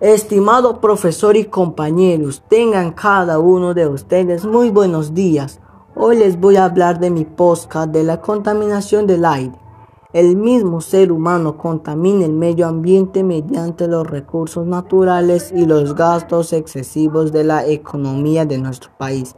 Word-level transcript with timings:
Estimado 0.00 0.82
profesor 0.82 1.38
y 1.38 1.46
compañeros, 1.46 2.42
tengan 2.50 2.92
cada 2.92 3.38
uno 3.38 3.72
de 3.72 3.88
ustedes 3.88 4.44
muy 4.44 4.68
buenos 4.68 5.14
días. 5.14 5.58
Hoy 5.94 6.18
les 6.18 6.38
voy 6.38 6.56
a 6.56 6.66
hablar 6.66 7.00
de 7.00 7.08
mi 7.08 7.24
podcast 7.24 7.90
de 7.92 8.04
la 8.04 8.20
contaminación 8.20 9.06
del 9.06 9.24
aire. 9.24 9.58
El 10.12 10.36
mismo 10.36 10.82
ser 10.82 11.10
humano 11.10 11.56
contamina 11.56 12.26
el 12.26 12.34
medio 12.34 12.66
ambiente 12.66 13.24
mediante 13.24 13.88
los 13.88 14.06
recursos 14.06 14.66
naturales 14.66 15.50
y 15.50 15.64
los 15.64 15.94
gastos 15.94 16.52
excesivos 16.52 17.32
de 17.32 17.44
la 17.44 17.66
economía 17.66 18.44
de 18.44 18.58
nuestro 18.58 18.90
país, 18.98 19.34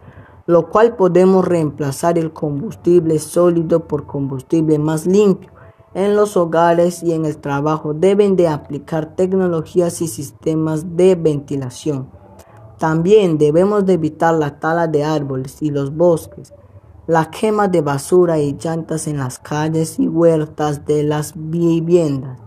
lo 0.46 0.70
cual 0.70 0.96
podemos 0.96 1.44
reemplazar 1.44 2.18
el 2.18 2.32
combustible 2.32 3.20
sólido 3.20 3.86
por 3.86 4.06
combustible 4.06 4.76
más 4.80 5.06
limpio 5.06 5.52
en 5.94 6.16
los 6.16 6.36
hogares 6.36 7.02
y 7.02 7.12
en 7.12 7.24
el 7.24 7.38
trabajo 7.38 7.94
deben 7.94 8.36
de 8.36 8.48
aplicar 8.48 9.16
tecnologías 9.16 10.00
y 10.02 10.08
sistemas 10.08 10.96
de 10.96 11.14
ventilación. 11.14 12.08
También 12.78 13.38
debemos 13.38 13.86
de 13.86 13.94
evitar 13.94 14.34
la 14.34 14.60
tala 14.60 14.86
de 14.86 15.04
árboles 15.04 15.56
y 15.60 15.70
los 15.70 15.94
bosques, 15.96 16.52
la 17.06 17.30
quema 17.30 17.68
de 17.68 17.80
basura 17.80 18.38
y 18.38 18.56
llantas 18.56 19.08
en 19.08 19.16
las 19.16 19.38
calles 19.38 19.98
y 19.98 20.06
huertas 20.08 20.84
de 20.84 21.02
las 21.02 21.32
viviendas, 21.34 22.38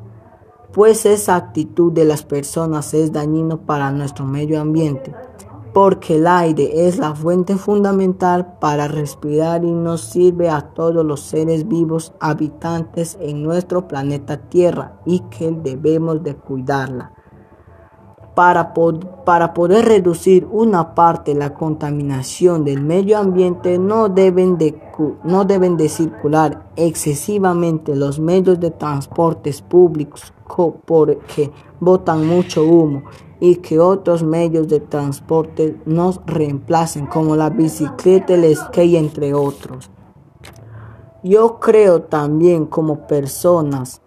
pues 0.71 1.05
esa 1.05 1.35
actitud 1.35 1.91
de 1.91 2.05
las 2.05 2.23
personas 2.23 2.93
es 2.93 3.11
dañino 3.11 3.61
para 3.61 3.91
nuestro 3.91 4.25
medio 4.25 4.61
ambiente 4.61 5.13
porque 5.73 6.15
el 6.15 6.27
aire 6.27 6.87
es 6.87 6.97
la 6.97 7.15
fuente 7.15 7.55
fundamental 7.55 8.57
para 8.59 8.87
respirar 8.87 9.63
y 9.63 9.71
nos 9.71 10.01
sirve 10.01 10.49
a 10.49 10.61
todos 10.61 11.05
los 11.05 11.21
seres 11.21 11.67
vivos 11.67 12.13
habitantes 12.19 13.17
en 13.21 13.41
nuestro 13.43 13.87
planeta 13.87 14.37
Tierra 14.37 14.99
y 15.05 15.19
que 15.29 15.51
debemos 15.51 16.23
de 16.23 16.35
cuidarla. 16.35 17.13
Para, 18.35 18.73
para 19.25 19.53
poder 19.53 19.85
reducir 19.85 20.47
una 20.49 20.95
parte 20.95 21.35
la 21.35 21.53
contaminación 21.53 22.63
del 22.63 22.81
medio 22.81 23.17
ambiente 23.17 23.77
no 23.77 24.07
deben, 24.07 24.57
de, 24.57 24.81
no 25.23 25.43
deben 25.43 25.75
de 25.75 25.89
circular 25.89 26.69
excesivamente 26.77 27.93
los 27.95 28.19
medios 28.19 28.59
de 28.59 28.71
transportes 28.71 29.61
públicos 29.61 30.33
porque 30.85 31.51
botan 31.79 32.27
mucho 32.27 32.63
humo 32.63 33.03
y 33.41 33.55
que 33.55 33.79
otros 33.79 34.23
medios 34.23 34.67
de 34.67 34.79
transporte 34.79 35.75
nos 35.85 36.21
reemplacen, 36.27 37.07
como 37.07 37.35
la 37.35 37.49
bicicleta, 37.49 38.35
el 38.35 38.55
skate, 38.55 38.97
entre 38.97 39.33
otros. 39.33 39.89
Yo 41.23 41.59
creo 41.59 42.03
también 42.03 42.67
como 42.67 43.07
personas 43.07 43.99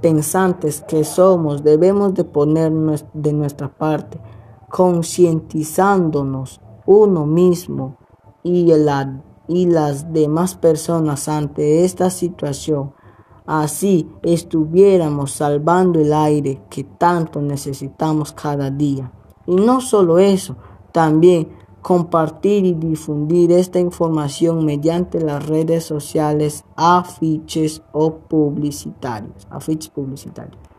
pensantes 0.00 0.82
que 0.82 1.04
somos, 1.04 1.62
debemos 1.62 2.14
de 2.14 2.24
poner 2.24 2.72
de 3.12 3.32
nuestra 3.32 3.68
parte, 3.68 4.20
concientizándonos 4.68 6.60
uno 6.84 7.24
mismo 7.26 7.96
y, 8.42 8.72
y 9.46 9.66
las 9.66 10.12
demás 10.12 10.56
personas 10.56 11.28
ante 11.28 11.84
esta 11.84 12.10
situación 12.10 12.92
Así 13.46 14.08
estuviéramos 14.22 15.32
salvando 15.32 16.00
el 16.00 16.12
aire 16.12 16.62
que 16.70 16.84
tanto 16.84 17.40
necesitamos 17.40 18.32
cada 18.32 18.70
día. 18.70 19.10
Y 19.46 19.56
no 19.56 19.80
solo 19.80 20.18
eso, 20.18 20.56
también 20.92 21.48
compartir 21.82 22.64
y 22.64 22.74
difundir 22.74 23.50
esta 23.50 23.80
información 23.80 24.64
mediante 24.64 25.20
las 25.20 25.44
redes 25.44 25.84
sociales, 25.84 26.64
afiches 26.76 27.82
o 27.92 28.14
publicitarios, 28.18 29.48
afiches 29.50 29.90
publicitarios. 29.90 30.71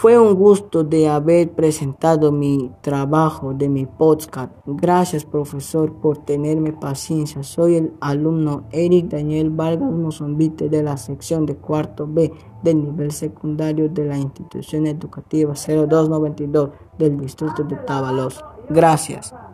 Fue 0.00 0.16
un 0.16 0.36
gusto 0.36 0.84
de 0.84 1.08
haber 1.08 1.50
presentado 1.50 2.30
mi 2.30 2.70
trabajo 2.82 3.52
de 3.52 3.68
mi 3.68 3.84
podcast. 3.84 4.52
Gracias 4.64 5.24
profesor 5.24 5.92
por 5.92 6.18
tenerme 6.18 6.72
paciencia. 6.72 7.42
Soy 7.42 7.74
el 7.74 7.92
alumno 8.00 8.62
Eric 8.70 9.06
Daniel 9.06 9.50
Vargas 9.50 9.90
Mozambite 9.90 10.68
de 10.68 10.84
la 10.84 10.96
sección 10.98 11.46
de 11.46 11.56
cuarto 11.56 12.06
B 12.08 12.32
del 12.62 12.84
nivel 12.84 13.10
secundario 13.10 13.88
de 13.88 14.04
la 14.04 14.16
institución 14.16 14.86
educativa 14.86 15.54
0292 15.54 16.70
del 16.96 17.18
distrito 17.18 17.64
de 17.64 17.74
Tabalos. 17.74 18.44
Gracias. 18.70 19.34